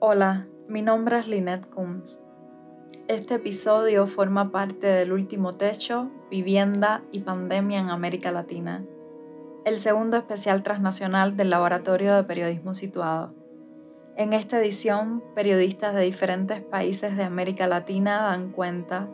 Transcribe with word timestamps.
Hola, 0.00 0.46
mi 0.68 0.80
nombre 0.80 1.18
es 1.18 1.26
Lynette 1.26 1.68
Coombs. 1.70 2.20
Este 3.08 3.34
episodio 3.34 4.06
forma 4.06 4.52
parte 4.52 4.86
del 4.86 5.10
último 5.10 5.54
techo, 5.54 6.08
vivienda 6.30 7.02
y 7.10 7.18
pandemia 7.18 7.80
en 7.80 7.90
América 7.90 8.30
Latina, 8.30 8.84
el 9.64 9.80
segundo 9.80 10.16
especial 10.16 10.62
transnacional 10.62 11.36
del 11.36 11.50
Laboratorio 11.50 12.14
de 12.14 12.22
Periodismo 12.22 12.74
Situado. 12.74 13.34
En 14.16 14.34
esta 14.34 14.60
edición, 14.60 15.20
periodistas 15.34 15.96
de 15.96 16.02
diferentes 16.02 16.60
países 16.60 17.16
de 17.16 17.24
América 17.24 17.66
Latina 17.66 18.22
dan 18.22 18.52
cuenta 18.52 19.08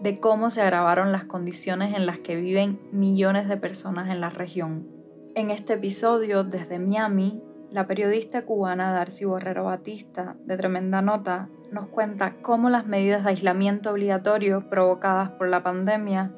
de 0.00 0.20
cómo 0.20 0.50
se 0.50 0.62
agravaron 0.62 1.10
las 1.10 1.24
condiciones 1.24 1.96
en 1.96 2.06
las 2.06 2.20
que 2.20 2.36
viven 2.36 2.78
millones 2.92 3.48
de 3.48 3.56
personas 3.56 4.08
en 4.08 4.20
la 4.20 4.30
región. 4.30 4.86
En 5.34 5.50
este 5.50 5.72
episodio, 5.72 6.44
desde 6.44 6.78
Miami, 6.78 7.42
la 7.70 7.86
periodista 7.86 8.44
cubana 8.46 8.92
Darcy 8.92 9.24
Borrero 9.24 9.64
Batista, 9.64 10.36
de 10.46 10.56
Tremenda 10.56 11.02
Nota, 11.02 11.48
nos 11.70 11.86
cuenta 11.88 12.34
cómo 12.40 12.70
las 12.70 12.86
medidas 12.86 13.24
de 13.24 13.30
aislamiento 13.30 13.90
obligatorio 13.90 14.68
provocadas 14.70 15.30
por 15.30 15.48
la 15.48 15.62
pandemia 15.62 16.32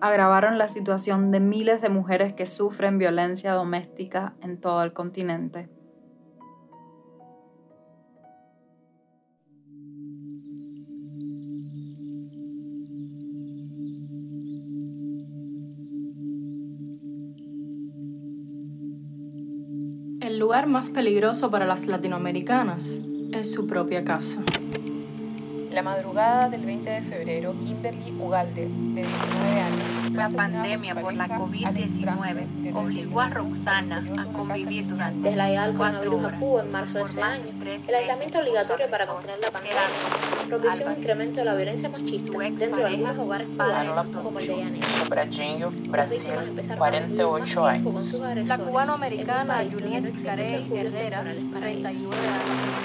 agravaron 0.00 0.58
la 0.58 0.68
situación 0.68 1.30
de 1.30 1.38
miles 1.38 1.80
de 1.80 1.88
mujeres 1.88 2.32
que 2.32 2.46
sufren 2.46 2.98
violencia 2.98 3.52
doméstica 3.52 4.34
en 4.42 4.60
todo 4.60 4.82
el 4.82 4.92
continente. 4.92 5.68
Lugar 20.52 20.66
más 20.66 20.90
peligroso 20.90 21.50
para 21.50 21.64
las 21.64 21.86
latinoamericanas 21.86 22.98
es 23.32 23.50
su 23.50 23.66
propia 23.66 24.04
casa. 24.04 24.42
La 25.72 25.80
madrugada 25.80 26.50
del 26.50 26.66
20 26.66 26.90
de 26.90 27.00
febrero, 27.00 27.54
Kimberly 27.64 28.12
Ugalde, 28.20 28.68
de 28.68 29.02
19 29.02 29.60
años, 29.62 29.91
la 30.12 30.28
pandemia 30.28 30.94
por 30.94 31.14
la 31.14 31.28
COVID-19 31.28 32.74
obligó 32.74 33.20
a 33.20 33.28
Roxana 33.30 34.04
a 34.18 34.24
convivir 34.26 34.86
durante 34.86 35.22
Desde 35.22 35.36
la 35.36 35.48
llegada 35.48 35.66
del 35.68 35.76
coronavirus 35.76 36.24
a 36.24 36.30
Cuba 36.32 36.62
en 36.62 36.72
marzo 36.72 36.98
de 36.98 37.04
ese 37.04 37.22
año, 37.22 37.44
el 37.88 37.94
aislamiento 37.94 38.38
obligatorio 38.38 38.88
para 38.90 39.06
contener 39.06 39.38
la 39.40 39.50
pandemia 39.50 39.82
propició 40.48 40.86
un 40.86 40.92
incremento 40.92 41.40
de 41.40 41.44
la 41.44 41.54
violencia 41.54 41.88
machista 41.88 42.38
dentro 42.38 42.76
de 42.76 42.84
algunos 42.84 43.18
hogares 43.18 43.48
cubanos, 43.48 44.08
como 44.22 44.38
el 44.38 44.46
de 44.46 45.88
Brasil, 45.88 46.32
48 46.76 47.66
años. 47.66 48.20
La 48.46 48.58
cubano-americana 48.58 49.64
Juliette 49.70 50.12
Carey 50.22 50.66
Herrera, 50.72 51.22
39 51.22 52.16
años. 52.16 52.81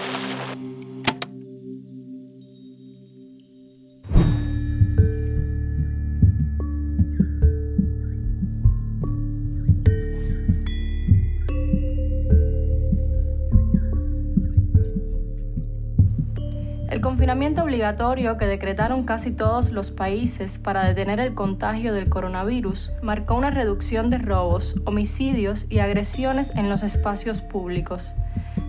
El 16.89 17.01
confinamiento 17.01 17.63
obligatorio 17.63 18.37
que 18.37 18.45
decretaron 18.45 19.03
casi 19.03 19.31
todos 19.31 19.71
los 19.71 19.91
países 19.91 20.57
para 20.57 20.85
detener 20.85 21.19
el 21.19 21.33
contagio 21.33 21.93
del 21.93 22.07
coronavirus 22.07 22.93
marcó 23.01 23.35
una 23.35 23.51
reducción 23.51 24.09
de 24.09 24.19
robos, 24.19 24.75
homicidios 24.85 25.65
y 25.69 25.79
agresiones 25.79 26.53
en 26.55 26.69
los 26.69 26.83
espacios 26.83 27.41
públicos. 27.41 28.15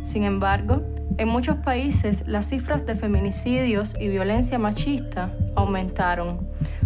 Sin 0.02 0.24
embargo, 0.24 0.82
en 1.16 1.28
muchos 1.28 1.56
países 1.58 2.24
las 2.26 2.48
cifras 2.48 2.86
de 2.86 2.96
feminicidios 2.96 3.94
y 4.00 4.08
violencia 4.08 4.58
machista 4.58 5.32
aumentaron, 5.54 6.40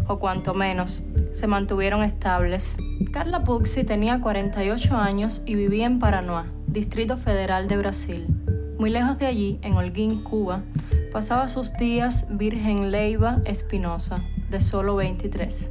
o 0.06 0.18
cuanto 0.18 0.52
menos, 0.52 1.02
se 1.30 1.46
mantuvieron 1.46 2.02
estables. 2.02 2.76
Carla 3.10 3.42
Puxi 3.42 3.84
tenía 3.84 4.20
48 4.20 4.96
años 4.96 5.42
y 5.46 5.54
vivía 5.54 5.86
en 5.86 5.98
Paranoá, 5.98 6.44
Distrito 6.66 7.16
Federal 7.16 7.68
de 7.68 7.78
Brasil. 7.78 8.26
Muy 8.78 8.90
lejos 8.90 9.16
de 9.18 9.26
allí, 9.26 9.58
en 9.62 9.74
Holguín, 9.74 10.24
Cuba, 10.24 10.62
pasaba 11.12 11.48
sus 11.48 11.74
días 11.74 12.26
Virgen 12.30 12.90
Leiva 12.90 13.42
Espinosa, 13.44 14.16
de 14.48 14.62
solo 14.62 14.96
23. 14.96 15.70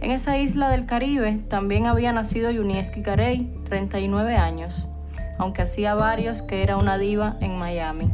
En 0.00 0.10
esa 0.10 0.38
isla 0.38 0.70
del 0.70 0.86
Caribe 0.86 1.38
también 1.48 1.86
había 1.86 2.12
nacido 2.12 2.50
Yunieski 2.50 3.02
Carey, 3.02 3.52
39 3.64 4.36
años, 4.36 4.88
aunque 5.38 5.60
hacía 5.62 5.94
varios 5.94 6.40
que 6.40 6.62
era 6.62 6.78
una 6.78 6.96
diva 6.96 7.36
en 7.40 7.58
Miami. 7.58 8.10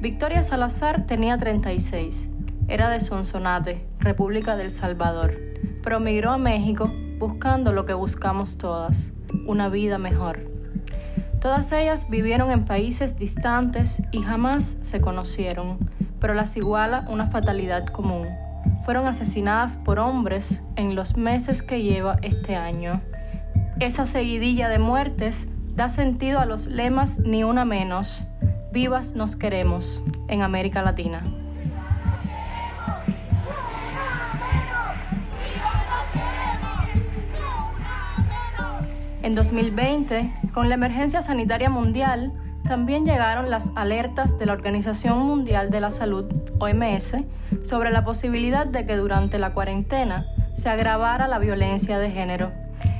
Victoria 0.00 0.42
Salazar 0.42 1.06
tenía 1.06 1.36
36, 1.36 2.30
era 2.68 2.88
de 2.88 3.00
Sonsonate, 3.00 3.84
República 3.98 4.56
del 4.56 4.70
Salvador, 4.70 5.32
pero 5.82 5.98
migró 5.98 6.30
a 6.30 6.38
México 6.38 6.88
buscando 7.18 7.72
lo 7.72 7.84
que 7.84 7.94
buscamos 7.94 8.58
todas, 8.58 9.10
una 9.48 9.68
vida 9.68 9.98
mejor. 9.98 10.49
Todas 11.40 11.72
ellas 11.72 12.10
vivieron 12.10 12.50
en 12.50 12.66
países 12.66 13.18
distantes 13.18 14.02
y 14.10 14.20
jamás 14.20 14.76
se 14.82 15.00
conocieron, 15.00 15.78
pero 16.20 16.34
las 16.34 16.54
iguala 16.58 17.06
una 17.08 17.26
fatalidad 17.30 17.86
común. 17.86 18.28
Fueron 18.84 19.06
asesinadas 19.06 19.78
por 19.78 19.98
hombres 20.00 20.60
en 20.76 20.94
los 20.94 21.16
meses 21.16 21.62
que 21.62 21.82
lleva 21.82 22.18
este 22.20 22.56
año. 22.56 23.00
Esa 23.78 24.04
seguidilla 24.04 24.68
de 24.68 24.78
muertes 24.78 25.48
da 25.74 25.88
sentido 25.88 26.40
a 26.40 26.44
los 26.44 26.66
lemas 26.66 27.20
Ni 27.20 27.42
una 27.42 27.64
menos, 27.64 28.26
vivas 28.70 29.14
nos 29.14 29.34
queremos 29.34 30.02
en 30.28 30.42
América 30.42 30.82
Latina. 30.82 31.24
En 39.22 39.34
2020, 39.34 40.32
con 40.52 40.68
la 40.68 40.74
emergencia 40.74 41.22
sanitaria 41.22 41.70
mundial, 41.70 42.32
también 42.64 43.04
llegaron 43.04 43.50
las 43.50 43.72
alertas 43.74 44.38
de 44.38 44.46
la 44.46 44.52
Organización 44.52 45.18
Mundial 45.18 45.70
de 45.70 45.80
la 45.80 45.90
Salud, 45.90 46.26
OMS, 46.58 47.16
sobre 47.62 47.90
la 47.90 48.04
posibilidad 48.04 48.66
de 48.66 48.86
que 48.86 48.96
durante 48.96 49.38
la 49.38 49.54
cuarentena 49.54 50.26
se 50.54 50.68
agravara 50.68 51.28
la 51.28 51.38
violencia 51.38 51.98
de 51.98 52.10
género. 52.10 52.52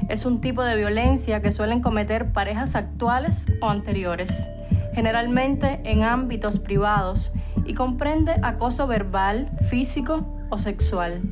Es 0.09 0.25
un 0.25 0.41
tipo 0.41 0.63
de 0.63 0.77
violencia 0.77 1.41
que 1.43 1.51
suelen 1.51 1.81
cometer 1.81 2.33
parejas 2.33 2.75
actuales 2.75 3.47
o 3.61 3.69
anteriores, 3.69 4.51
generalmente 4.93 5.81
en 5.85 6.03
ámbitos 6.03 6.59
privados, 6.59 7.33
y 7.65 7.75
comprende 7.75 8.37
acoso 8.43 8.87
verbal, 8.87 9.51
físico 9.69 10.27
o 10.49 10.59
sexual. 10.59 11.23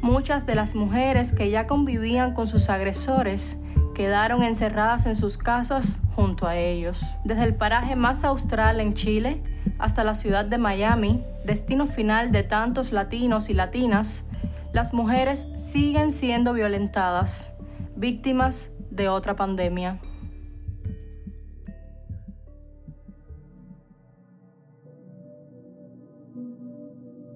Muchas 0.00 0.46
de 0.46 0.54
las 0.54 0.74
mujeres 0.74 1.32
que 1.32 1.50
ya 1.50 1.66
convivían 1.66 2.34
con 2.34 2.48
sus 2.48 2.70
agresores 2.70 3.58
quedaron 3.98 4.44
encerradas 4.44 5.06
en 5.06 5.16
sus 5.16 5.36
casas 5.36 6.00
junto 6.14 6.46
a 6.46 6.56
ellos. 6.56 7.16
Desde 7.24 7.42
el 7.42 7.56
paraje 7.56 7.96
más 7.96 8.22
austral 8.22 8.78
en 8.78 8.94
Chile 8.94 9.42
hasta 9.80 10.04
la 10.04 10.14
ciudad 10.14 10.44
de 10.44 10.56
Miami, 10.56 11.24
destino 11.44 11.84
final 11.84 12.30
de 12.30 12.44
tantos 12.44 12.92
latinos 12.92 13.50
y 13.50 13.54
latinas, 13.54 14.24
las 14.72 14.94
mujeres 14.94 15.48
siguen 15.56 16.12
siendo 16.12 16.52
violentadas, 16.52 17.56
víctimas 17.96 18.70
de 18.92 19.08
otra 19.08 19.34
pandemia. 19.34 19.98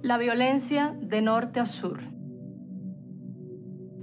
La 0.00 0.16
violencia 0.16 0.94
de 1.00 1.22
norte 1.22 1.58
a 1.58 1.66
sur. 1.66 2.11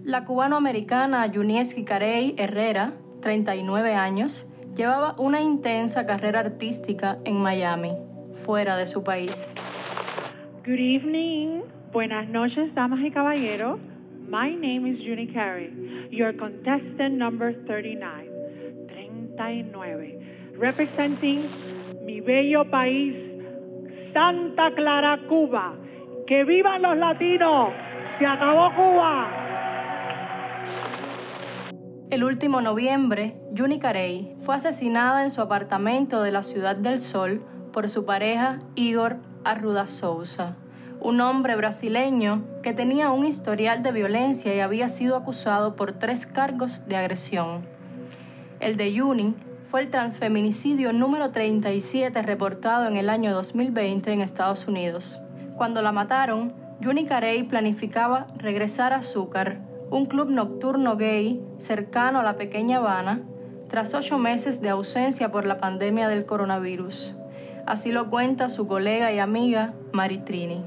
La 0.10 0.26
cubanoamericana 0.26 1.28
Yunieski 1.28 1.86
Carey 1.86 2.34
Herrera, 2.36 2.94
39 3.22 3.94
años, 3.94 4.52
llevaba 4.76 5.14
una 5.20 5.40
intensa 5.40 6.08
carrera 6.08 6.40
artística 6.40 7.20
en 7.26 7.38
Miami, 7.38 7.92
fuera 8.34 8.76
de 8.76 8.88
su 8.88 9.04
país. 9.04 9.54
Good 10.66 10.80
evening. 10.80 11.62
Buenas 11.94 12.28
noches, 12.28 12.74
damas 12.74 13.02
y 13.06 13.12
caballeros. 13.12 13.80
My 14.28 14.56
name 14.56 14.88
is 14.88 14.98
Junie 15.06 15.32
Carey, 15.32 15.70
your 16.10 16.36
contestant 16.36 17.14
number 17.14 17.54
39. 17.68 18.32
39. 19.38 20.58
Representing 20.58 21.44
mi 22.04 22.20
bello 22.20 22.66
país, 22.72 23.14
Santa 24.12 24.74
Clara, 24.74 25.20
Cuba. 25.30 25.76
¡Que 26.26 26.44
vivan 26.46 26.82
los 26.82 26.98
latinos! 26.98 27.70
¡Se 28.18 28.26
acabó 28.26 28.74
Cuba! 28.74 29.39
El 32.10 32.24
último 32.24 32.60
noviembre, 32.60 33.40
Juni 33.56 33.78
Carey 33.78 34.36
fue 34.40 34.56
asesinada 34.56 35.22
en 35.22 35.30
su 35.30 35.42
apartamento 35.42 36.24
de 36.24 36.32
la 36.32 36.42
Ciudad 36.42 36.76
del 36.76 36.98
Sol 36.98 37.46
por 37.72 37.88
su 37.88 38.04
pareja 38.04 38.58
Igor 38.74 39.18
Arruda 39.44 39.86
Souza, 39.86 40.56
un 41.00 41.22
hombre 41.22 41.56
brasileño 41.56 42.44
que 42.64 42.74
tenía 42.74 43.12
un 43.12 43.26
historial 43.26 43.84
de 43.84 43.92
violencia 43.92 44.56
y 44.56 44.60
había 44.60 44.90
sido 44.90 45.16
acusado 45.16 45.76
por 45.76 45.94
tres 45.94 46.26
cargos 46.26 46.88
de 46.88 46.98
agresión. 46.98 47.68
El 48.60 48.76
de 48.76 49.00
Juni 49.00 49.36
fue 49.66 49.82
el 49.82 49.92
transfeminicidio 49.92 50.92
número 50.94 51.30
37 51.30 52.22
reportado 52.24 52.88
en 52.88 52.98
el 52.98 53.08
año 53.08 53.36
2020 53.36 54.12
en 54.12 54.22
Estados 54.22 54.68
Unidos. 54.68 55.22
Cuando 55.56 55.84
la 55.84 55.92
mataron, 55.92 56.54
Juni 56.84 57.06
Carey 57.06 57.44
planificaba 57.44 58.26
regresar 58.38 58.94
a 58.94 58.98
Azúcar, 58.98 59.69
un 59.92 60.06
club 60.06 60.30
nocturno 60.30 60.98
gay 60.98 61.42
cercano 61.58 62.20
a 62.20 62.24
la 62.24 62.38
pequeña 62.38 62.78
Habana, 62.78 63.24
tras 63.68 63.94
ocho 63.94 64.18
meses 64.18 64.62
de 64.62 64.70
ausencia 64.70 65.32
por 65.32 65.46
la 65.46 65.60
pandemia 65.60 66.08
del 66.08 66.26
coronavirus. 66.26 67.16
Así 67.66 67.92
lo 67.92 68.10
cuenta 68.10 68.50
su 68.50 68.68
colega 68.68 69.12
y 69.12 69.20
amiga 69.20 69.74
Maritrini. 69.92 70.64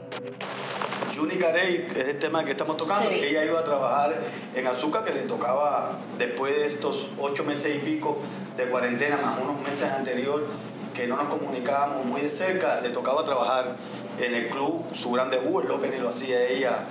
Juni 1.15 1.37
Carey 1.37 1.87
es 1.95 2.09
el 2.09 2.19
tema 2.19 2.45
que 2.45 2.53
estamos 2.53 2.77
tocando. 2.77 3.11
Ella 3.11 3.45
iba 3.45 3.61
a 3.61 3.65
trabajar 3.65 4.19
en 4.55 4.67
Azúcar, 4.67 5.05
que 5.05 5.13
le 5.13 5.23
tocaba 5.23 5.99
después 6.19 6.57
de 6.57 6.67
estos 6.67 7.11
ocho 7.19 7.45
meses 7.45 7.77
y 7.77 7.79
pico 7.81 8.19
de 8.57 8.67
cuarentena, 8.67 9.19
más 9.23 9.39
unos 9.39 9.61
meses 9.63 9.91
anterior, 9.91 10.47
que 10.95 11.07
no 11.07 11.17
nos 11.17 11.29
comunicábamos 11.29 12.05
muy 12.07 12.23
de 12.23 12.31
cerca, 12.31 12.81
le 12.81 12.91
tocaba 12.91 13.25
trabajar 13.25 13.77
en 14.19 14.35
el 14.35 14.49
club, 14.49 14.85
su 14.95 15.11
gran 15.13 15.31
debut, 15.31 15.65
el 15.65 15.71
Open, 15.71 15.93
y 15.97 16.01
lo 16.01 16.09
hacía 16.09 16.43
ella 16.45 16.87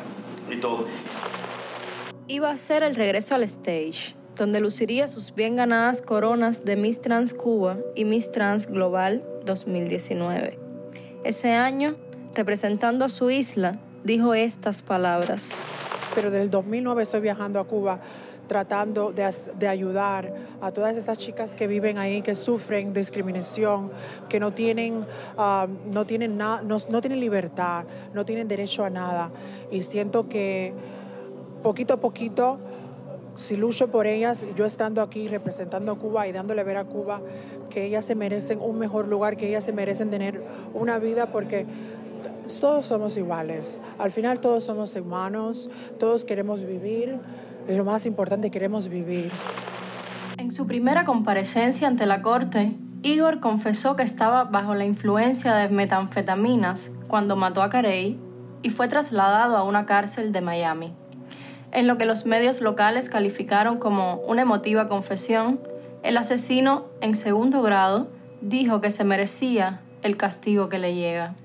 y 0.50 0.58
todo. 0.58 0.86
Iba 2.32 2.50
a 2.50 2.56
ser 2.56 2.82
el 2.84 2.96
regreso 2.96 3.36
al 3.36 3.44
stage, 3.44 4.16
donde 4.38 4.62
luciría 4.62 5.10
sus 5.10 5.36
bien 5.36 5.58
ganadas 5.58 6.02
coronas 6.02 6.64
de 6.64 6.78
Miss 6.78 7.02
Trans 7.02 7.34
Cuba 7.34 7.78
y 7.94 8.06
Miss 8.06 8.32
Trans 8.32 8.68
Global 8.68 9.22
2019. 9.44 10.58
Ese 11.26 11.52
año, 11.52 11.98
representando 12.34 13.04
a 13.04 13.10
su 13.10 13.32
isla, 13.32 13.82
dijo 14.06 14.34
estas 14.34 14.82
palabras. 14.82 15.62
Pero 16.16 16.32
desde 16.32 16.46
el 16.46 16.50
2009 16.50 17.04
estoy 17.04 17.20
viajando 17.20 17.60
a 17.60 17.66
Cuba 17.66 18.00
tratando 18.48 19.12
de, 19.14 19.68
ayudar 19.68 20.34
a 20.62 20.72
todas 20.72 20.96
esas 20.96 21.18
chicas 21.18 21.54
que 21.54 21.68
viven 21.68 21.98
ahí, 21.98 22.22
que 22.22 22.36
sufren 22.36 22.94
discriminación, 22.94 23.92
que 24.30 24.40
no 24.40 24.52
tienen, 24.52 25.06
ah, 25.38 25.68
no, 25.86 26.06
tienen 26.06 26.38
no, 26.38 26.62
no 26.62 27.02
tienen 27.02 27.20
libertad, 27.20 27.84
no 28.14 28.26
tienen 28.26 28.48
derecho 28.48 28.86
a 28.86 28.90
nada. 28.90 29.32
Y 29.70 29.84
siento 29.84 30.30
que 30.30 30.74
poquito 31.62 31.94
a 31.94 31.98
poquito 31.98 32.60
si 33.36 33.56
lucho 33.56 33.90
por 33.90 34.08
ellas, 34.08 34.44
yo 34.56 34.66
estando 34.66 35.02
aquí 35.02 35.28
representando 35.28 35.92
a 35.92 35.96
Cuba 35.98 36.28
y 36.28 36.32
dándole 36.32 36.64
ver 36.64 36.78
a 36.78 36.84
Cuba 36.84 37.22
que 37.70 37.86
ellas 37.86 38.06
se 38.06 38.16
merecen 38.16 38.60
un 38.62 38.78
mejor 38.78 39.08
lugar, 39.08 39.38
que 39.38 39.48
ellas 39.48 39.64
se 39.64 39.72
merecen 39.72 40.10
tener 40.10 40.44
una 40.74 41.00
vida 41.00 41.28
porque 41.28 41.66
todos 42.60 42.86
somos 42.86 43.16
iguales. 43.18 43.80
Al 43.98 44.12
final 44.12 44.42
todos 44.42 44.66
somos 44.66 44.96
humanos, 44.96 45.70
todos 45.98 46.26
queremos 46.26 46.66
vivir, 46.66 47.18
es 47.68 47.78
lo 47.78 47.86
más 47.86 48.06
importante, 48.06 48.52
queremos 48.52 48.90
vivir. 48.90 49.32
En 50.38 50.52
su 50.52 50.68
primera 50.68 51.06
comparecencia 51.06 51.88
ante 51.88 52.06
la 52.06 52.22
corte, 52.22 52.76
Igor 53.04 53.40
confesó 53.40 53.96
que 53.96 54.04
estaba 54.04 54.44
bajo 54.44 54.76
la 54.76 54.86
influencia 54.86 55.56
de 55.56 55.70
metanfetaminas 55.70 56.92
cuando 57.08 57.36
mató 57.36 57.64
a 57.64 57.70
Carey 57.70 58.20
y 58.62 58.70
fue 58.70 58.88
trasladado 58.88 59.56
a 59.56 59.64
una 59.64 59.86
cárcel 59.86 60.32
de 60.32 60.42
Miami. 60.42 60.94
En 61.72 61.88
lo 61.88 61.98
que 61.98 62.06
los 62.06 62.26
medios 62.26 62.60
locales 62.60 63.10
calificaron 63.10 63.78
como 63.78 64.16
una 64.28 64.42
emotiva 64.42 64.90
confesión, 64.90 65.62
el 66.04 66.18
asesino 66.18 66.86
en 67.00 67.16
segundo 67.16 67.62
grado 67.62 68.10
dijo 68.42 68.82
que 68.82 68.92
se 68.92 69.06
merecía 69.06 69.80
el 70.02 70.18
castigo 70.18 70.68
que 70.68 70.80
le 70.80 70.96
llega. 70.96 71.36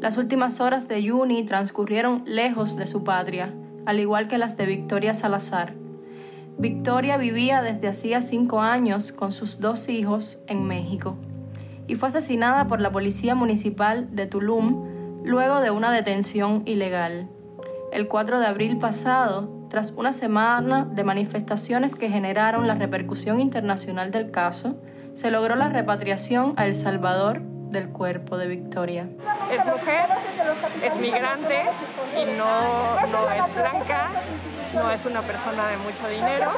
Las 0.00 0.16
últimas 0.16 0.60
horas 0.60 0.88
de 0.88 1.06
Juni 1.08 1.44
transcurrieron 1.44 2.22
lejos 2.24 2.76
de 2.76 2.86
su 2.86 3.04
patria, 3.04 3.52
al 3.84 4.00
igual 4.00 4.26
que 4.26 4.38
las 4.38 4.56
de 4.56 4.64
Victoria 4.64 5.12
Salazar, 5.12 5.74
Victoria 6.58 7.16
vivía 7.18 7.62
desde 7.62 7.86
hacía 7.86 8.20
cinco 8.20 8.60
años 8.60 9.12
con 9.12 9.30
sus 9.30 9.60
dos 9.60 9.88
hijos 9.88 10.42
en 10.48 10.66
México 10.66 11.16
y 11.86 11.94
fue 11.94 12.08
asesinada 12.08 12.66
por 12.66 12.80
la 12.80 12.90
Policía 12.90 13.36
Municipal 13.36 14.08
de 14.16 14.26
Tulum 14.26 15.22
luego 15.22 15.60
de 15.60 15.70
una 15.70 15.92
detención 15.92 16.64
ilegal. 16.66 17.28
El 17.92 18.08
4 18.08 18.40
de 18.40 18.46
abril 18.46 18.76
pasado, 18.78 19.48
tras 19.70 19.92
una 19.92 20.12
semana 20.12 20.84
de 20.84 21.04
manifestaciones 21.04 21.94
que 21.94 22.10
generaron 22.10 22.66
la 22.66 22.74
repercusión 22.74 23.38
internacional 23.38 24.10
del 24.10 24.32
caso, 24.32 24.80
se 25.14 25.30
logró 25.30 25.54
la 25.54 25.68
repatriación 25.68 26.54
a 26.56 26.66
El 26.66 26.74
Salvador 26.74 27.40
del 27.70 27.90
cuerpo 27.90 28.36
de 28.36 28.48
Victoria. 28.48 29.08
Es 29.52 29.64
mujer, 29.64 30.06
es 30.82 31.00
migrante 31.00 31.62
y 32.20 32.36
no, 32.36 33.00
no 33.12 33.30
es 33.30 33.54
blanca 33.54 34.10
no 34.78 34.90
es 34.90 35.04
una 35.04 35.22
persona 35.22 35.68
de 35.68 35.76
mucho 35.78 36.08
dinero 36.08 36.50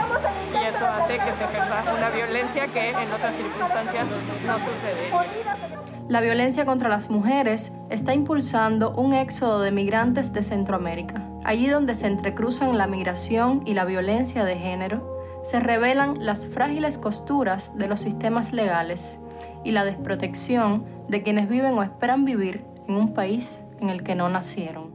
y 0.52 0.64
eso 0.64 0.86
hace 0.86 1.14
que 1.14 1.32
se 1.32 1.44
ejerza 1.44 1.94
una 1.96 2.10
violencia 2.10 2.66
que 2.66 2.90
en 2.90 3.12
otras 3.12 3.34
circunstancias 3.34 4.06
no 4.46 4.58
sucede. 4.58 5.90
La 6.08 6.20
violencia 6.20 6.64
contra 6.64 6.88
las 6.88 7.08
mujeres 7.08 7.72
está 7.88 8.12
impulsando 8.12 8.90
un 8.90 9.14
éxodo 9.14 9.60
de 9.60 9.70
migrantes 9.70 10.32
de 10.32 10.42
Centroamérica. 10.42 11.24
Allí 11.44 11.68
donde 11.68 11.94
se 11.94 12.06
entrecruzan 12.06 12.76
la 12.76 12.86
migración 12.86 13.62
y 13.64 13.74
la 13.74 13.84
violencia 13.84 14.44
de 14.44 14.56
género, 14.56 15.20
se 15.42 15.58
revelan 15.58 16.24
las 16.26 16.44
frágiles 16.44 16.98
costuras 16.98 17.78
de 17.78 17.88
los 17.88 18.00
sistemas 18.00 18.52
legales 18.52 19.20
y 19.64 19.70
la 19.70 19.84
desprotección 19.84 20.84
de 21.08 21.22
quienes 21.22 21.48
viven 21.48 21.78
o 21.78 21.82
esperan 21.82 22.24
vivir 22.24 22.64
en 22.88 22.96
un 22.96 23.14
país 23.14 23.64
en 23.80 23.88
el 23.88 24.02
que 24.02 24.14
no 24.14 24.28
nacieron. 24.28 24.89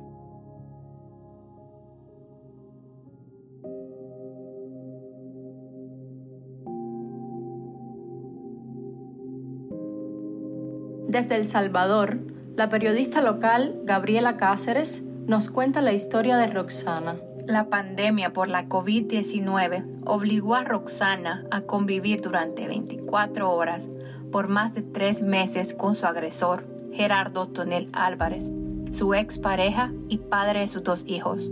Desde 11.15 11.37
El 11.37 11.45
Salvador, 11.45 12.19
la 12.57 12.67
periodista 12.67 13.21
local 13.21 13.79
Gabriela 13.85 14.35
Cáceres 14.35 15.01
nos 15.27 15.49
cuenta 15.49 15.81
la 15.81 15.93
historia 15.93 16.35
de 16.35 16.47
Roxana. 16.47 17.15
La 17.47 17.69
pandemia 17.69 18.33
por 18.33 18.49
la 18.49 18.67
COVID-19 18.67 20.01
obligó 20.05 20.55
a 20.55 20.65
Roxana 20.65 21.45
a 21.51 21.61
convivir 21.61 22.19
durante 22.19 22.67
24 22.67 23.49
horas 23.49 23.87
por 24.29 24.49
más 24.49 24.73
de 24.73 24.81
tres 24.81 25.21
meses 25.21 25.73
con 25.73 25.95
su 25.95 26.05
agresor, 26.05 26.67
Gerardo 26.91 27.47
Tonel 27.47 27.87
Álvarez, 27.93 28.51
su 28.91 29.13
expareja 29.13 29.93
y 30.09 30.17
padre 30.17 30.59
de 30.59 30.67
sus 30.67 30.83
dos 30.83 31.05
hijos. 31.07 31.49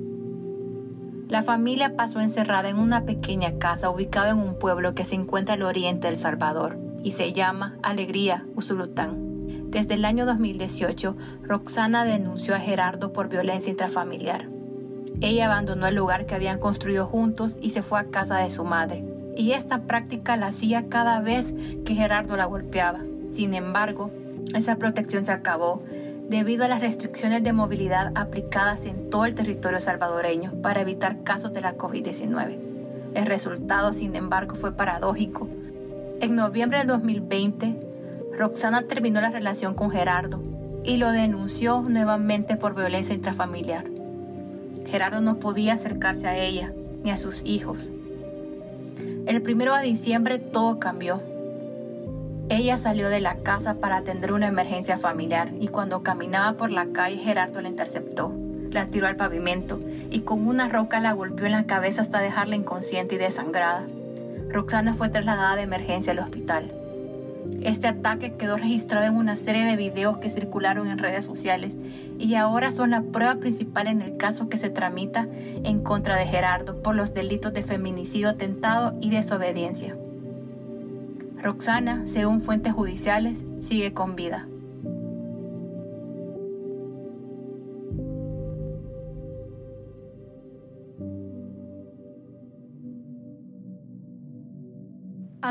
La 1.29 1.41
familia 1.41 1.95
pasó 1.95 2.19
encerrada 2.19 2.67
en 2.67 2.79
una 2.79 3.05
pequeña 3.05 3.57
casa 3.59 3.89
ubicada 3.89 4.31
en 4.31 4.39
un 4.39 4.59
pueblo 4.59 4.93
que 4.93 5.05
se 5.05 5.15
encuentra 5.15 5.55
al 5.55 5.63
oriente 5.63 6.07
de 6.07 6.15
El 6.15 6.19
Salvador 6.19 6.77
y 7.01 7.13
se 7.13 7.31
llama 7.31 7.77
Alegría 7.81 8.45
Usulután. 8.55 9.22
Desde 9.73 9.95
el 9.95 10.05
año 10.05 10.27
2018, 10.27 11.15
Roxana 11.41 12.05
denunció 12.05 12.53
a 12.53 12.59
Gerardo 12.59 13.11
por 13.11 13.27
violencia 13.27 13.71
intrafamiliar. 13.71 14.47
Ella 15.19 15.47
abandonó 15.47 15.87
el 15.87 15.95
lugar 15.95 16.27
que 16.27 16.35
habían 16.35 16.59
construido 16.59 17.07
juntos 17.07 17.57
y 17.59 17.71
se 17.71 17.81
fue 17.81 17.99
a 17.99 18.03
casa 18.11 18.37
de 18.37 18.51
su 18.51 18.65
madre. 18.65 19.03
Y 19.35 19.53
esta 19.53 19.81
práctica 19.81 20.37
la 20.37 20.47
hacía 20.47 20.89
cada 20.89 21.21
vez 21.21 21.55
que 21.85 21.95
Gerardo 21.95 22.37
la 22.37 22.45
golpeaba. 22.45 22.99
Sin 23.31 23.55
embargo, 23.55 24.11
esa 24.53 24.75
protección 24.75 25.23
se 25.23 25.31
acabó 25.31 25.81
debido 26.29 26.65
a 26.65 26.67
las 26.67 26.79
restricciones 26.79 27.43
de 27.43 27.53
movilidad 27.53 28.11
aplicadas 28.13 28.85
en 28.85 29.09
todo 29.09 29.25
el 29.25 29.33
territorio 29.33 29.81
salvadoreño 29.81 30.53
para 30.61 30.81
evitar 30.81 31.23
casos 31.23 31.51
de 31.51 31.61
la 31.61 31.77
COVID-19. 31.77 32.59
El 33.15 33.25
resultado, 33.25 33.91
sin 33.93 34.15
embargo, 34.15 34.53
fue 34.53 34.73
paradójico. 34.73 35.47
En 36.21 36.35
noviembre 36.35 36.77
del 36.77 36.87
2020, 36.89 37.92
Roxana 38.37 38.83
terminó 38.83 39.21
la 39.21 39.29
relación 39.29 39.75
con 39.75 39.91
Gerardo 39.91 40.41
y 40.83 40.97
lo 40.97 41.11
denunció 41.11 41.81
nuevamente 41.81 42.55
por 42.55 42.75
violencia 42.75 43.13
intrafamiliar. 43.13 43.85
Gerardo 44.87 45.21
no 45.21 45.37
podía 45.37 45.73
acercarse 45.73 46.27
a 46.27 46.37
ella 46.37 46.73
ni 47.03 47.11
a 47.11 47.17
sus 47.17 47.41
hijos. 47.45 47.89
El 49.25 49.41
primero 49.41 49.75
de 49.75 49.83
diciembre 49.83 50.39
todo 50.39 50.79
cambió. 50.79 51.21
Ella 52.49 52.75
salió 52.75 53.09
de 53.09 53.21
la 53.21 53.37
casa 53.37 53.75
para 53.75 53.97
atender 53.97 54.33
una 54.33 54.47
emergencia 54.47 54.97
familiar 54.97 55.51
y 55.59 55.69
cuando 55.69 56.03
caminaba 56.03 56.57
por 56.57 56.71
la 56.71 56.87
calle 56.87 57.17
Gerardo 57.17 57.61
la 57.61 57.69
interceptó, 57.69 58.33
la 58.71 58.87
tiró 58.87 59.07
al 59.07 59.15
pavimento 59.15 59.79
y 60.09 60.21
con 60.21 60.45
una 60.47 60.67
roca 60.67 60.99
la 60.99 61.13
golpeó 61.13 61.45
en 61.45 61.53
la 61.53 61.65
cabeza 61.65 62.01
hasta 62.01 62.19
dejarla 62.19 62.55
inconsciente 62.55 63.15
y 63.15 63.19
desangrada. 63.19 63.85
Roxana 64.49 64.93
fue 64.93 65.09
trasladada 65.09 65.55
de 65.55 65.61
emergencia 65.61 66.11
al 66.11 66.19
hospital. 66.19 66.82
Este 67.61 67.87
ataque 67.87 68.33
quedó 68.33 68.57
registrado 68.57 69.07
en 69.07 69.15
una 69.15 69.35
serie 69.35 69.63
de 69.65 69.75
videos 69.75 70.17
que 70.17 70.29
circularon 70.29 70.87
en 70.87 70.97
redes 70.97 71.25
sociales 71.25 71.77
y 72.19 72.35
ahora 72.35 72.71
son 72.71 72.91
la 72.91 73.01
prueba 73.01 73.35
principal 73.35 73.87
en 73.87 74.01
el 74.01 74.17
caso 74.17 74.49
que 74.49 74.57
se 74.57 74.69
tramita 74.69 75.27
en 75.63 75.81
contra 75.81 76.17
de 76.17 76.25
Gerardo 76.25 76.81
por 76.81 76.95
los 76.95 77.13
delitos 77.13 77.53
de 77.53 77.63
feminicidio 77.63 78.29
atentado 78.29 78.95
y 78.99 79.09
desobediencia. 79.09 79.95
Roxana, 81.41 82.03
según 82.05 82.41
fuentes 82.41 82.73
judiciales, 82.73 83.43
sigue 83.61 83.93
con 83.93 84.15
vida. 84.15 84.47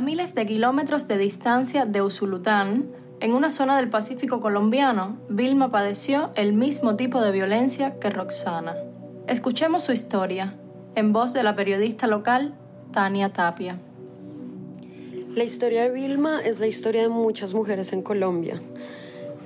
Miles 0.02 0.34
de 0.34 0.44
kilómetros 0.46 1.06
de 1.06 1.16
distancia 1.16 1.86
de 1.86 2.02
Usulután, 2.02 2.88
en 3.20 3.34
una 3.34 3.50
zona 3.50 3.76
del 3.76 3.88
Pacífico 3.88 4.40
colombiano, 4.40 5.16
Vilma 5.28 5.70
padeció 5.70 6.32
el 6.34 6.54
mismo 6.54 6.96
tipo 6.96 7.20
de 7.20 7.30
violencia 7.30 8.00
que 8.00 8.10
Roxana. 8.10 8.74
Escuchemos 9.28 9.84
su 9.84 9.92
historia, 9.92 10.56
en 10.96 11.12
voz 11.12 11.32
de 11.34 11.44
la 11.44 11.54
periodista 11.54 12.08
local 12.08 12.52
Tania 12.90 13.32
Tapia. 13.32 13.78
La 15.36 15.44
historia 15.44 15.82
de 15.82 15.90
Vilma 15.90 16.40
es 16.40 16.58
la 16.58 16.66
historia 16.66 17.02
de 17.02 17.08
muchas 17.08 17.54
mujeres 17.54 17.92
en 17.92 18.02
Colombia. 18.02 18.60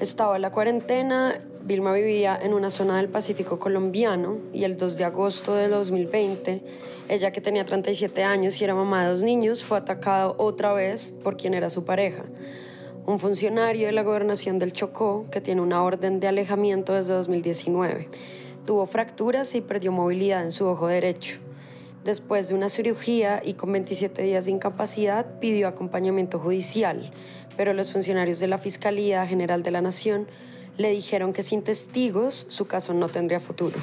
Estaba 0.00 0.38
la 0.38 0.52
cuarentena, 0.52 1.34
Vilma 1.66 1.92
vivía 1.92 2.38
en 2.40 2.54
una 2.54 2.70
zona 2.70 2.98
del 2.98 3.08
Pacífico 3.08 3.58
colombiano 3.58 4.38
y 4.52 4.62
el 4.62 4.76
2 4.76 4.98
de 4.98 5.04
agosto 5.04 5.52
de 5.52 5.66
2020, 5.66 6.62
ella 7.08 7.32
que 7.32 7.40
tenía 7.40 7.64
37 7.64 8.22
años 8.22 8.60
y 8.60 8.64
era 8.64 8.76
mamá 8.76 9.02
de 9.02 9.10
dos 9.10 9.24
niños, 9.24 9.64
fue 9.64 9.78
atacada 9.78 10.28
otra 10.28 10.72
vez 10.74 11.12
por 11.24 11.36
quien 11.36 11.54
era 11.54 11.68
su 11.68 11.84
pareja, 11.84 12.22
un 13.04 13.18
funcionario 13.18 13.86
de 13.86 13.92
la 13.92 14.04
gobernación 14.04 14.60
del 14.60 14.72
Chocó 14.72 15.26
que 15.32 15.40
tiene 15.40 15.60
una 15.60 15.82
orden 15.82 16.20
de 16.20 16.28
alejamiento 16.28 16.92
desde 16.92 17.14
2019. 17.14 18.10
Tuvo 18.64 18.86
fracturas 18.86 19.52
y 19.56 19.60
perdió 19.60 19.90
movilidad 19.90 20.44
en 20.44 20.52
su 20.52 20.66
ojo 20.66 20.86
derecho. 20.86 21.40
Después 22.04 22.48
de 22.48 22.54
una 22.54 22.68
cirugía 22.68 23.42
y 23.44 23.54
con 23.54 23.72
27 23.72 24.22
días 24.22 24.44
de 24.44 24.52
incapacidad, 24.52 25.40
pidió 25.40 25.66
acompañamiento 25.66 26.38
judicial, 26.38 27.10
pero 27.56 27.72
los 27.72 27.92
funcionarios 27.92 28.38
de 28.38 28.46
la 28.46 28.58
Fiscalía 28.58 29.26
General 29.26 29.64
de 29.64 29.72
la 29.72 29.80
Nación 29.80 30.28
le 30.76 30.90
dijeron 30.90 31.32
que 31.32 31.42
sin 31.42 31.62
testigos 31.62 32.46
su 32.48 32.66
caso 32.66 32.94
no 32.94 33.08
tendría 33.08 33.40
futuro. 33.40 33.78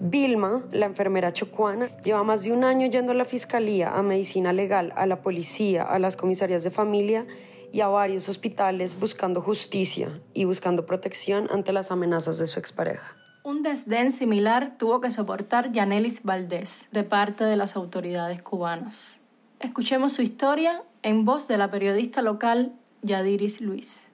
Vilma, 0.00 0.62
la 0.72 0.86
enfermera 0.86 1.32
chocuana, 1.32 1.88
lleva 2.00 2.24
más 2.24 2.42
de 2.42 2.52
un 2.52 2.64
año 2.64 2.86
yendo 2.88 3.12
a 3.12 3.14
la 3.14 3.24
fiscalía, 3.24 3.96
a 3.96 4.02
medicina 4.02 4.52
legal, 4.52 4.92
a 4.96 5.06
la 5.06 5.22
policía, 5.22 5.82
a 5.82 5.98
las 5.98 6.16
comisarías 6.16 6.64
de 6.64 6.70
familia 6.70 7.26
y 7.72 7.80
a 7.80 7.88
varios 7.88 8.28
hospitales 8.28 8.98
buscando 8.98 9.40
justicia 9.40 10.20
y 10.32 10.44
buscando 10.44 10.86
protección 10.86 11.48
ante 11.50 11.72
las 11.72 11.90
amenazas 11.90 12.38
de 12.38 12.46
su 12.46 12.58
expareja. 12.58 13.16
Un 13.42 13.62
desdén 13.62 14.10
similar 14.10 14.78
tuvo 14.78 15.00
que 15.00 15.10
soportar 15.10 15.70
Yanelis 15.70 16.22
Valdés 16.22 16.88
de 16.92 17.04
parte 17.04 17.44
de 17.44 17.56
las 17.56 17.76
autoridades 17.76 18.40
cubanas. 18.40 19.20
Escuchemos 19.60 20.12
su 20.12 20.22
historia 20.22 20.82
en 21.02 21.24
voz 21.24 21.46
de 21.48 21.58
la 21.58 21.70
periodista 21.70 22.22
local 22.22 22.72
Yadiris 23.02 23.60
Luis. 23.60 24.13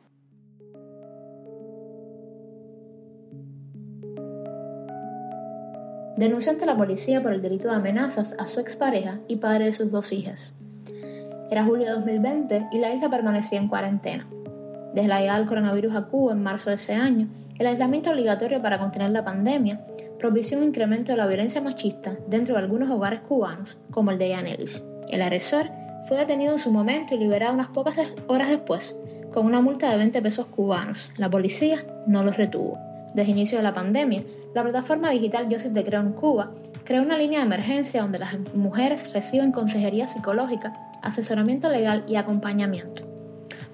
Denunció 6.21 6.53
ante 6.53 6.67
la 6.67 6.77
policía 6.77 7.23
por 7.23 7.33
el 7.33 7.41
delito 7.41 7.69
de 7.69 7.77
amenazas 7.77 8.37
a 8.39 8.47
su 8.47 8.61
expareja 8.61 9.21
y 9.27 9.37
padre 9.37 9.65
de 9.65 9.73
sus 9.73 9.91
dos 9.91 10.13
hijas. 10.13 10.55
Era 11.51 11.65
julio 11.65 11.87
de 11.87 11.93
2020 11.93 12.69
y 12.71 12.79
la 12.79 12.95
isla 12.95 13.09
permanecía 13.09 13.59
en 13.59 13.69
cuarentena. 13.69 14.29
Desde 14.95 15.09
la 15.09 15.21
llegada 15.21 15.39
del 15.39 15.49
coronavirus 15.49 15.97
a 15.97 16.05
Cuba 16.05 16.33
en 16.33 16.43
marzo 16.43 16.69
de 16.69 16.77
ese 16.77 16.95
año, 16.95 17.29
el 17.59 17.67
aislamiento 17.67 18.11
obligatorio 18.11 18.61
para 18.61 18.79
contener 18.79 19.11
la 19.11 19.25
pandemia 19.25 19.81
propició 20.19 20.59
un 20.59 20.65
incremento 20.65 21.13
de 21.13 21.17
la 21.17 21.27
violencia 21.27 21.63
machista 21.63 22.19
dentro 22.29 22.55
de 22.55 22.61
algunos 22.61 22.91
hogares 22.91 23.21
cubanos, 23.21 23.79
como 23.91 24.11
el 24.11 24.19
de 24.19 24.29
Yanelis. 24.29 24.85
El 25.09 25.23
agresor 25.23 25.71
fue 26.07 26.19
detenido 26.19 26.53
en 26.53 26.59
su 26.59 26.71
momento 26.71 27.15
y 27.15 27.19
liberado 27.19 27.55
unas 27.55 27.69
pocas 27.69 27.97
horas 28.27 28.51
después, 28.51 28.95
con 29.33 29.47
una 29.47 29.63
multa 29.63 29.91
de 29.91 29.97
20 29.97 30.21
pesos 30.21 30.47
cubanos. 30.47 31.13
La 31.17 31.31
policía 31.31 31.87
no 32.07 32.23
los 32.23 32.37
retuvo. 32.37 32.90
Desde 33.15 33.33
inicio 33.33 33.59
de 33.59 33.65
la 33.65 33.75
pandemia, 33.75 34.23
la 34.55 34.63
plataforma 34.63 35.11
digital 35.11 35.49
Joseph 35.51 35.73
de 35.73 35.85
Creo 35.85 36.15
Cuba 36.15 36.51
creó 36.85 37.03
una 37.03 37.17
línea 37.17 37.41
de 37.41 37.47
emergencia 37.47 38.03
donde 38.03 38.19
las 38.19 38.37
mujeres 38.55 39.13
reciben 39.13 39.53
consejería 39.53 40.07
psicológica, 40.07 40.73
asesoramiento 41.03 41.69
legal 41.69 42.05
y 42.07 42.17
acompañamiento. 42.17 43.05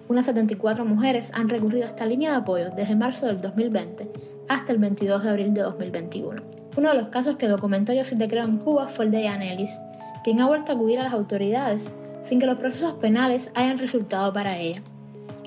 Unas 0.09 0.27
74 0.27 0.85
mujeres 0.85 1.33
han 1.35 1.49
recurrido 1.49 1.85
a 1.85 1.89
esta 1.89 2.07
línea 2.07 2.31
de 2.31 2.37
apoyo 2.37 2.71
desde 2.71 2.95
marzo 2.95 3.27
del 3.27 3.41
2020 3.41 4.09
hasta 4.49 4.73
el 4.73 4.79
22 4.79 5.23
de 5.23 5.31
abril 5.31 5.55
de 5.55 5.63
2021. 5.63 6.43
Uno 6.77 6.89
de 6.91 6.95
los 6.95 7.09
casos 7.09 7.37
que 7.37 7.49
documentó 7.49 7.93
Joseph 7.95 8.19
de 8.19 8.39
en 8.39 8.59
Cuba 8.59 8.87
fue 8.87 9.07
el 9.07 9.11
de 9.11 9.23
Yanelis, 9.25 9.79
quien 10.23 10.41
ha 10.41 10.47
vuelto 10.47 10.73
a 10.73 10.75
acudir 10.75 11.01
a 11.01 11.05
las 11.05 11.13
autoridades 11.13 11.93
sin 12.23 12.39
que 12.39 12.47
los 12.47 12.59
procesos 12.59 12.95
penales 12.95 13.51
hayan 13.55 13.79
resultado 13.79 14.33
para 14.33 14.59
ella. 14.59 14.83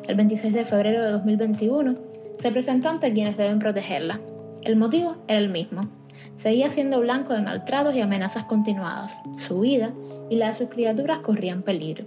El 0.07 0.15
26 0.15 0.53
de 0.53 0.65
febrero 0.65 1.03
de 1.03 1.11
2021, 1.11 1.95
se 2.39 2.51
presentó 2.51 2.89
ante 2.89 3.13
quienes 3.13 3.37
deben 3.37 3.59
protegerla. 3.59 4.19
El 4.63 4.77
motivo 4.77 5.17
era 5.27 5.39
el 5.39 5.49
mismo. 5.49 5.87
Seguía 6.35 6.69
siendo 6.69 7.01
blanco 7.01 7.33
de 7.33 7.41
maltratos 7.41 7.93
y 7.95 8.01
amenazas 8.01 8.45
continuadas. 8.45 9.21
Su 9.37 9.59
vida 9.59 9.91
y 10.29 10.37
la 10.37 10.47
de 10.47 10.53
sus 10.53 10.69
criaturas 10.69 11.19
corrían 11.19 11.63
peligro. 11.63 12.05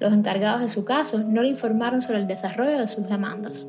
Los 0.00 0.12
encargados 0.12 0.62
de 0.62 0.68
su 0.70 0.84
caso 0.84 1.18
no 1.18 1.42
le 1.42 1.50
informaron 1.50 2.00
sobre 2.00 2.20
el 2.20 2.26
desarrollo 2.26 2.78
de 2.78 2.88
sus 2.88 3.08
demandas. 3.08 3.66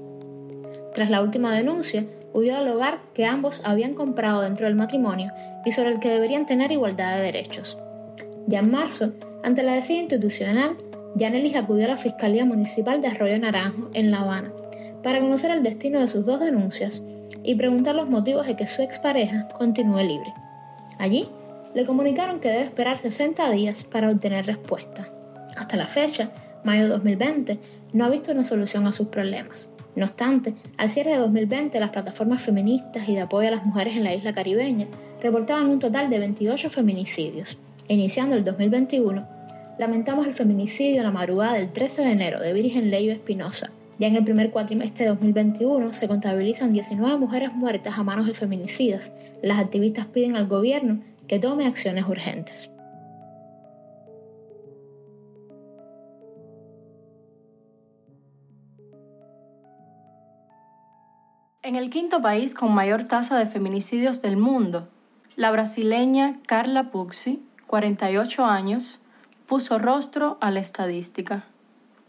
Tras 0.95 1.09
la 1.09 1.21
última 1.21 1.53
denuncia, 1.53 2.05
huyó 2.33 2.57
del 2.57 2.69
hogar 2.69 2.99
que 3.13 3.25
ambos 3.25 3.61
habían 3.65 3.93
comprado 3.93 4.41
dentro 4.41 4.65
del 4.65 4.75
matrimonio 4.75 5.31
y 5.65 5.71
sobre 5.71 5.91
el 5.91 5.99
que 5.99 6.09
deberían 6.09 6.45
tener 6.45 6.71
igualdad 6.71 7.17
de 7.17 7.23
derechos. 7.23 7.77
Ya 8.47 8.59
en 8.59 8.71
marzo, 8.71 9.11
ante 9.43 9.63
la 9.63 9.73
decisión 9.73 9.99
institucional, 9.99 10.77
Yanelis 11.15 11.55
acudió 11.55 11.85
a 11.85 11.89
la 11.89 11.97
Fiscalía 11.97 12.45
Municipal 12.45 13.01
de 13.01 13.07
Arroyo 13.07 13.39
Naranjo, 13.39 13.89
en 13.93 14.11
La 14.11 14.21
Habana, 14.21 14.51
para 15.07 15.21
conocer 15.21 15.51
el 15.51 15.63
destino 15.63 16.01
de 16.01 16.09
sus 16.09 16.25
dos 16.25 16.41
denuncias 16.41 17.01
y 17.41 17.55
preguntar 17.55 17.95
los 17.95 18.09
motivos 18.09 18.45
de 18.45 18.57
que 18.57 18.67
su 18.67 18.81
expareja 18.81 19.47
continúe 19.57 20.03
libre. 20.03 20.33
Allí 20.99 21.29
le 21.73 21.85
comunicaron 21.85 22.41
que 22.41 22.49
debe 22.49 22.65
esperar 22.65 22.97
60 22.97 23.49
días 23.51 23.85
para 23.85 24.11
obtener 24.11 24.45
respuesta. 24.45 25.07
Hasta 25.55 25.77
la 25.77 25.87
fecha, 25.87 26.31
mayo 26.65 26.83
de 26.83 26.89
2020, 26.89 27.57
no 27.93 28.03
ha 28.03 28.09
visto 28.09 28.33
una 28.33 28.43
solución 28.43 28.85
a 28.85 28.91
sus 28.91 29.07
problemas. 29.07 29.69
No 29.95 30.03
obstante, 30.03 30.55
al 30.75 30.89
cierre 30.89 31.11
de 31.11 31.19
2020, 31.19 31.79
las 31.79 31.91
plataformas 31.91 32.41
feministas 32.41 33.07
y 33.07 33.15
de 33.15 33.21
apoyo 33.21 33.47
a 33.47 33.51
las 33.51 33.65
mujeres 33.65 33.95
en 33.95 34.03
la 34.03 34.13
isla 34.13 34.33
caribeña 34.33 34.87
reportaban 35.23 35.69
un 35.69 35.79
total 35.79 36.09
de 36.09 36.19
28 36.19 36.69
feminicidios. 36.69 37.57
Iniciando 37.87 38.35
el 38.35 38.43
2021, 38.43 39.25
lamentamos 39.79 40.27
el 40.27 40.33
feminicidio 40.33 40.97
en 40.97 41.03
la 41.03 41.11
madrugada 41.11 41.53
del 41.53 41.71
13 41.71 42.01
de 42.01 42.11
enero 42.11 42.41
de 42.41 42.51
Virgen 42.51 42.91
Leyo 42.91 43.13
Espinosa, 43.13 43.71
ya 43.99 44.07
en 44.07 44.15
el 44.15 44.23
primer 44.23 44.51
cuatrimestre 44.51 45.05
de 45.05 45.11
2021 45.11 45.93
se 45.93 46.07
contabilizan 46.07 46.73
19 46.73 47.17
mujeres 47.17 47.53
muertas 47.53 47.97
a 47.97 48.03
manos 48.03 48.27
de 48.27 48.33
feminicidas. 48.33 49.11
Las 49.41 49.59
activistas 49.59 50.05
piden 50.05 50.35
al 50.35 50.47
gobierno 50.47 50.99
que 51.27 51.39
tome 51.39 51.65
acciones 51.65 52.07
urgentes. 52.07 52.69
En 61.63 61.75
el 61.75 61.89
quinto 61.89 62.21
país 62.21 62.53
con 62.53 62.73
mayor 62.73 63.05
tasa 63.05 63.37
de 63.37 63.45
feminicidios 63.45 64.21
del 64.21 64.37
mundo, 64.37 64.87
la 65.35 65.51
brasileña 65.51 66.31
Carla 66.45 66.91
Puxi, 66.91 67.43
48 67.67 68.45
años, 68.45 69.01
puso 69.47 69.77
rostro 69.77 70.37
a 70.39 70.49
la 70.49 70.61
estadística. 70.61 71.43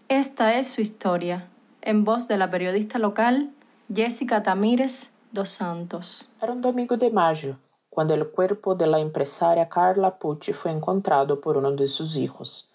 Esta 0.09 0.57
es 0.57 0.68
su 0.68 0.80
historia, 0.80 1.49
en 1.83 2.05
voz 2.05 2.29
de 2.29 2.37
la 2.37 2.51
periodista 2.51 2.99
local 2.99 3.51
Jessica 3.93 4.43
Tamírez 4.43 5.11
dos 5.33 5.51
Santos. 5.51 6.31
Era 6.41 6.53
un 6.53 6.61
domingo 6.61 6.97
de 6.97 7.11
mayo, 7.11 7.57
cuando 7.91 8.15
el 8.15 8.29
cuerpo 8.29 8.75
de 8.75 8.87
la 8.87 8.99
empresaria 8.99 9.69
Carla 9.69 10.19
Pucci 10.19 10.53
fue 10.53 10.71
encontrado 10.71 11.41
por 11.41 11.57
uno 11.57 11.71
de 11.73 11.89
sus 11.89 12.17
hijos. 12.17 12.71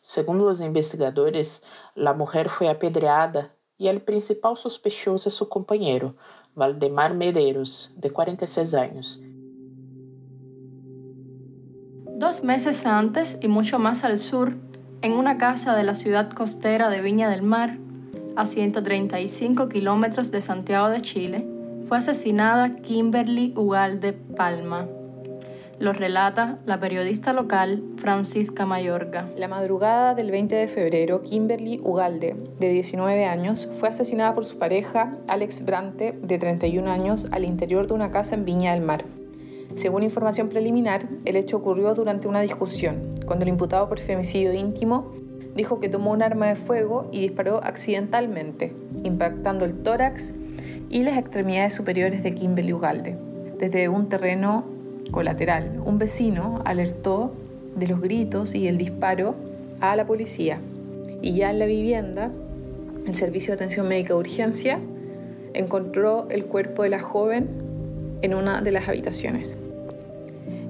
Según 0.00 0.38
los 0.38 0.60
investigadores, 0.60 1.64
la 1.94 2.12
mujer 2.12 2.48
fue 2.48 2.68
apedreada 2.68 3.50
y 3.78 3.88
el 3.88 4.02
principal 4.02 4.56
sospechoso 4.56 5.28
es 5.28 5.34
su 5.34 5.48
compañero, 5.48 6.14
Valdemar 6.54 7.14
Medeiros, 7.14 7.92
de 7.96 8.10
46 8.10 8.74
años. 8.74 9.22
Dos 12.16 12.44
meses 12.44 12.86
antes 12.86 13.38
y 13.40 13.48
mucho 13.48 13.78
más 13.78 14.04
al 14.04 14.18
sur, 14.18 14.54
en 15.02 15.12
una 15.12 15.36
casa 15.36 15.74
de 15.74 15.82
la 15.82 15.94
ciudad 15.94 16.30
costera 16.30 16.88
de 16.90 17.00
Viña 17.00 17.28
del 17.28 17.42
Mar, 17.42 17.78
a 18.36 18.46
135 18.46 19.68
kilómetros 19.68 20.30
de 20.30 20.40
Santiago 20.40 20.88
de 20.88 21.00
Chile, 21.00 21.46
fue 21.82 21.98
asesinada 21.98 22.70
Kimberly 22.70 23.52
Ugalde 23.56 24.12
Palma. 24.12 24.86
Lo 25.78 25.92
relata 25.92 26.58
la 26.66 26.78
periodista 26.78 27.32
local 27.32 27.82
Francisca 27.96 28.64
Mayorga. 28.64 29.28
La 29.36 29.48
madrugada 29.48 30.14
del 30.14 30.30
20 30.30 30.54
de 30.54 30.68
febrero, 30.68 31.22
Kimberly 31.22 31.80
Ugalde, 31.82 32.36
de 32.58 32.68
19 32.68 33.26
años, 33.26 33.68
fue 33.72 33.88
asesinada 33.88 34.34
por 34.34 34.44
su 34.44 34.58
pareja, 34.58 35.16
Alex 35.26 35.64
Brante, 35.64 36.18
de 36.22 36.38
31 36.38 36.90
años, 36.90 37.28
al 37.32 37.44
interior 37.44 37.86
de 37.86 37.94
una 37.94 38.12
casa 38.12 38.34
en 38.34 38.44
Viña 38.44 38.72
del 38.72 38.82
Mar. 38.82 39.04
Según 39.74 40.04
información 40.04 40.48
preliminar, 40.48 41.08
el 41.24 41.36
hecho 41.36 41.56
ocurrió 41.56 41.94
durante 41.94 42.28
una 42.28 42.40
discusión, 42.40 43.14
cuando 43.26 43.42
el 43.42 43.48
imputado 43.48 43.88
por 43.88 43.98
femicidio 43.98 44.52
íntimo 44.52 45.12
dijo 45.54 45.80
que 45.80 45.88
tomó 45.88 46.12
un 46.12 46.22
arma 46.22 46.46
de 46.46 46.56
fuego 46.56 47.08
y 47.12 47.20
disparó 47.20 47.62
accidentalmente, 47.62 48.72
impactando 49.02 49.64
el 49.64 49.74
tórax 49.74 50.34
y 50.90 51.02
las 51.02 51.16
extremidades 51.16 51.74
superiores 51.74 52.22
de 52.22 52.34
Kimberly 52.34 52.72
Ugalde. 52.72 53.16
Desde 53.58 53.88
un 53.88 54.08
terreno 54.08 54.64
colateral, 55.10 55.80
un 55.84 55.98
vecino 55.98 56.60
alertó 56.64 57.32
de 57.76 57.86
los 57.86 58.00
gritos 58.00 58.54
y 58.54 58.68
el 58.68 58.78
disparo 58.78 59.34
a 59.80 59.96
la 59.96 60.06
policía. 60.06 60.60
Y 61.22 61.34
ya 61.34 61.50
en 61.50 61.58
la 61.58 61.66
vivienda, 61.66 62.30
el 63.06 63.14
Servicio 63.14 63.52
de 63.52 63.56
Atención 63.56 63.88
Médica 63.88 64.14
de 64.14 64.20
Urgencia 64.20 64.80
encontró 65.52 66.26
el 66.30 66.46
cuerpo 66.46 66.82
de 66.82 66.88
la 66.88 67.00
joven 67.00 67.48
en 68.22 68.34
una 68.34 68.60
de 68.62 68.72
las 68.72 68.88
habitaciones. 68.88 69.58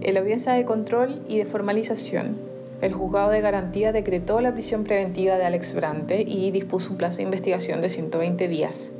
En 0.00 0.14
la 0.14 0.20
audiencia 0.20 0.52
de 0.52 0.64
control 0.64 1.22
y 1.28 1.38
de 1.38 1.46
formalización, 1.46 2.36
el 2.84 2.92
juzgado 2.92 3.30
de 3.30 3.40
garantía 3.40 3.92
decretó 3.92 4.42
la 4.42 4.52
prisión 4.52 4.84
preventiva 4.84 5.38
de 5.38 5.44
Alex 5.46 5.74
Brante 5.74 6.20
y 6.20 6.50
dispuso 6.50 6.90
un 6.90 6.98
plazo 6.98 7.18
de 7.18 7.22
investigación 7.22 7.80
de 7.80 7.88
120 7.88 8.46
días. 8.46 8.92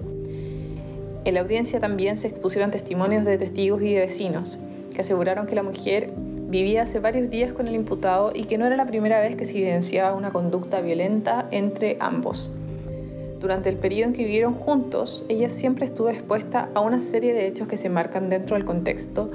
En 1.26 1.34
la 1.34 1.40
audiencia 1.40 1.80
también 1.80 2.16
se 2.16 2.28
expusieron 2.28 2.70
testimonios 2.70 3.26
de 3.26 3.36
testigos 3.36 3.82
y 3.82 3.92
de 3.92 4.00
vecinos 4.00 4.58
que 4.94 5.02
aseguraron 5.02 5.46
que 5.46 5.54
la 5.54 5.62
mujer 5.62 6.12
vivía 6.48 6.84
hace 6.84 6.98
varios 6.98 7.28
días 7.28 7.52
con 7.52 7.68
el 7.68 7.74
imputado 7.74 8.32
y 8.34 8.44
que 8.44 8.56
no 8.56 8.64
era 8.64 8.76
la 8.76 8.86
primera 8.86 9.20
vez 9.20 9.36
que 9.36 9.44
se 9.44 9.58
evidenciaba 9.58 10.16
una 10.16 10.32
conducta 10.32 10.80
violenta 10.80 11.46
entre 11.50 11.98
ambos. 12.00 12.52
Durante 13.38 13.68
el 13.68 13.76
periodo 13.76 14.08
en 14.08 14.12
que 14.14 14.24
vivieron 14.24 14.54
juntos, 14.54 15.26
ella 15.28 15.50
siempre 15.50 15.84
estuvo 15.84 16.08
expuesta 16.08 16.70
a 16.74 16.80
una 16.80 17.00
serie 17.00 17.34
de 17.34 17.46
hechos 17.46 17.68
que 17.68 17.76
se 17.76 17.90
marcan 17.90 18.30
dentro 18.30 18.56
del 18.56 18.64
contexto 18.64 19.30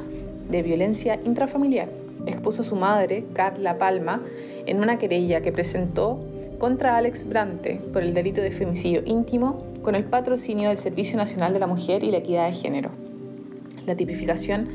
de 0.50 0.64
violencia 0.64 1.20
intrafamiliar. 1.24 2.09
Expuso 2.26 2.64
su 2.64 2.76
madre, 2.76 3.26
Carla 3.34 3.78
Palma, 3.78 4.24
en 4.66 4.80
una 4.80 5.00
querella 5.00 5.42
que 5.42 5.52
presentó 5.52 6.20
contra 6.58 6.98
Alex 6.98 7.28
Brante 7.28 7.80
por 7.94 8.04
el 8.04 8.14
delito 8.14 8.42
de 8.42 8.52
femicidio 8.52 9.02
íntimo 9.06 9.64
con 9.82 9.96
el 9.96 10.04
patrocinio 10.04 10.70
del 10.70 10.78
Servicio 10.78 11.18
Nacional 11.18 11.54
de 11.54 11.60
la 11.60 11.68
Mujer 11.68 12.04
y 12.04 12.12
la 12.12 12.18
Equidad 12.18 12.48
de 12.48 12.54
Género. 12.54 12.92
La 13.86 13.96
tipificación 13.96 14.68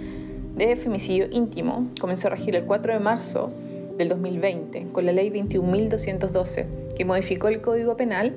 de 0.56 0.76
femicidio 0.76 1.26
íntimo 1.30 1.88
comenzó 2.00 2.28
a 2.28 2.30
regir 2.30 2.56
el 2.56 2.64
4 2.64 2.94
de 2.94 3.00
marzo 3.00 3.50
del 3.96 4.08
2020 4.08 4.88
con 4.92 5.04
la 5.06 5.12
ley 5.12 5.30
21.212 5.30 6.66
que 6.96 7.04
modificó 7.04 7.48
el 7.48 7.60
Código 7.60 7.96
Penal 7.96 8.34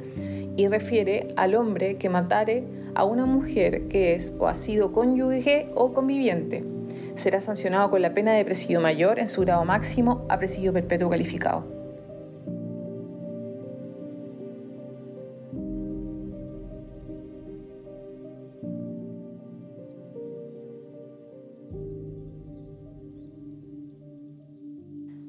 y 0.58 0.68
refiere 0.68 1.28
al 1.36 1.56
hombre 1.56 1.98
que 1.98 2.10
matare 2.10 2.64
a 2.96 3.06
una 3.06 3.26
mujer 3.26 3.88
que 3.88 4.16
es 4.16 4.34
o 4.40 4.48
ha 4.48 4.58
sido 4.58 4.92
cónyuge 4.92 5.70
o 5.76 5.94
conviviente. 5.94 6.64
Será 7.18 7.42
sancionado 7.42 7.90
con 7.90 8.04
la 8.04 8.14
pena 8.14 8.34
de 8.34 8.46
presidio 8.46 8.80
mayor 8.80 9.18
en 9.18 9.28
su 9.28 9.42
grado 9.42 9.66
máximo 9.66 10.28
a 10.30 10.38
presidio 10.38 10.72
perpetuo 10.72 11.10
calificado. 11.10 11.66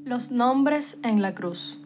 Los 0.04 0.30
nombres 0.30 0.99
en 1.02 1.23
la 1.23 1.35
cruz. 1.35 1.80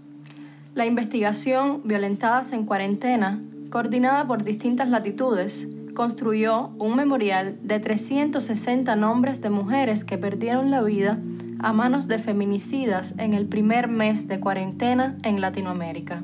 La 0.74 0.84
investigación 0.84 1.82
Violentadas 1.84 2.52
en 2.52 2.66
Cuarentena, 2.66 3.40
coordinada 3.70 4.26
por 4.26 4.42
distintas 4.42 4.88
latitudes, 4.88 5.68
construyó 5.94 6.68
un 6.78 6.96
memorial 6.96 7.58
de 7.62 7.80
360 7.80 8.96
nombres 8.96 9.40
de 9.40 9.50
mujeres 9.50 10.04
que 10.04 10.18
perdieron 10.18 10.70
la 10.70 10.82
vida 10.82 11.18
a 11.58 11.72
manos 11.72 12.08
de 12.08 12.18
feminicidas 12.18 13.14
en 13.18 13.34
el 13.34 13.46
primer 13.46 13.88
mes 13.88 14.26
de 14.28 14.40
cuarentena 14.40 15.16
en 15.22 15.40
Latinoamérica. 15.40 16.22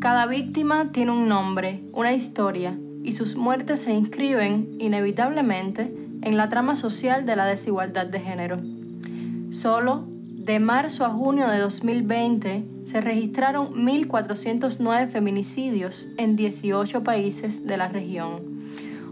Cada 0.00 0.26
víctima 0.26 0.92
tiene 0.92 1.12
un 1.12 1.28
nombre, 1.28 1.82
una 1.92 2.12
historia, 2.12 2.76
y 3.02 3.12
sus 3.12 3.36
muertes 3.36 3.82
se 3.82 3.92
inscriben 3.92 4.76
inevitablemente 4.78 5.94
en 6.22 6.36
la 6.36 6.48
trama 6.48 6.74
social 6.74 7.26
de 7.26 7.36
la 7.36 7.46
desigualdad 7.46 8.06
de 8.06 8.20
género. 8.20 8.60
Solo 9.50 10.04
de 10.44 10.58
marzo 10.58 11.04
a 11.04 11.10
junio 11.10 11.48
de 11.48 11.58
2020 11.58 12.64
se 12.84 13.00
registraron 13.00 13.74
1.409 13.74 15.08
feminicidios 15.08 16.08
en 16.18 16.36
18 16.36 17.02
países 17.02 17.66
de 17.66 17.76
la 17.76 17.88
región. 17.88 18.53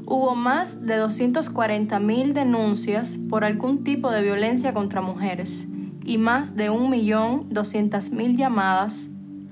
Hubo 0.05 0.35
más 0.35 0.85
de 0.85 1.01
240.000 1.01 2.33
denuncias 2.33 3.19
por 3.31 3.45
algún 3.45 3.85
tipo 3.85 4.11
de 4.11 4.23
violencia 4.23 4.75
contra 4.75 5.01
mujeres 5.01 5.69
y 6.05 6.19
más 6.19 6.57
de 6.57 6.71
1.200.000 6.71 8.37
llamadas 8.37 9.07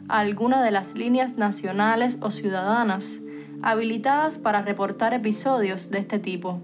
a 0.09 0.19
alguna 0.19 0.63
de 0.63 0.73
las 0.73 0.95
líneas 0.95 1.37
nacionales 1.37 2.19
o 2.21 2.33
ciudadanas 2.33 3.21
habilitadas 3.63 4.39
para 4.39 4.63
reportar 4.63 5.15
episodios 5.15 5.91
de 5.91 5.99
este 5.99 6.19
tipo. 6.19 6.61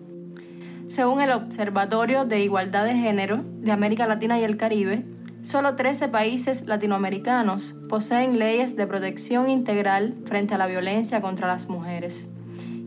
Según 0.88 1.20
el 1.20 1.31
Observatorio 1.31 2.25
de 2.25 2.42
Igualdad 2.42 2.85
de 2.85 2.94
Género 2.94 3.44
de 3.61 3.70
América 3.70 4.07
Latina 4.07 4.40
y 4.40 4.44
el 4.44 4.57
Caribe, 4.57 5.05
solo 5.42 5.77
13 5.77 6.09
países 6.09 6.66
latinoamericanos 6.66 7.77
poseen 7.88 8.40
leyes 8.40 8.75
de 8.75 8.87
protección 8.88 9.49
integral 9.49 10.16
frente 10.25 10.55
a 10.55 10.59
la 10.59 10.66
violencia 10.66 11.20
contra 11.20 11.46
las 11.46 11.68
mujeres 11.68 12.31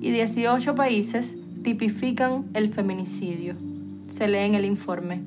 y 0.01 0.11
18 0.11 0.75
países 0.75 1.37
tipifican 1.63 2.45
el 2.53 2.73
feminicidio. 2.73 3.55
Se 4.07 4.27
lee 4.27 4.39
en 4.39 4.55
el 4.55 4.65
informe. 4.65 5.21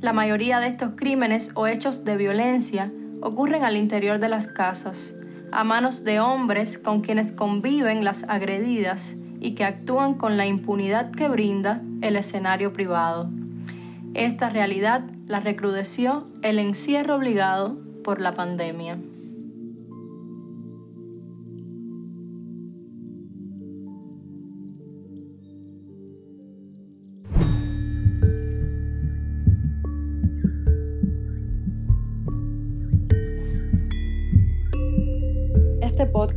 La 0.00 0.12
mayoría 0.12 0.58
de 0.60 0.68
estos 0.68 0.94
crímenes 0.94 1.52
o 1.54 1.66
hechos 1.66 2.04
de 2.04 2.16
violencia 2.16 2.90
ocurren 3.20 3.64
al 3.64 3.76
interior 3.76 4.18
de 4.18 4.28
las 4.28 4.48
casas, 4.48 5.14
a 5.52 5.64
manos 5.64 6.02
de 6.02 6.18
hombres 6.18 6.78
con 6.78 7.00
quienes 7.00 7.32
conviven 7.32 8.04
las 8.04 8.24
agredidas 8.24 9.16
y 9.40 9.54
que 9.54 9.64
actúan 9.64 10.14
con 10.14 10.36
la 10.36 10.46
impunidad 10.46 11.10
que 11.10 11.28
brinda 11.28 11.82
el 12.00 12.16
escenario 12.16 12.72
privado. 12.72 13.28
Esta 14.14 14.50
realidad 14.50 15.04
la 15.26 15.40
recrudeció 15.40 16.26
el 16.42 16.58
encierro 16.58 17.16
obligado 17.16 17.78
por 18.02 18.20
la 18.20 18.32
pandemia. 18.32 18.98